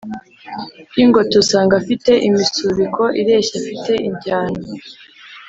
[0.89, 4.59] ry'ingoto usanga afite imisubiko ireshya, afite i njyana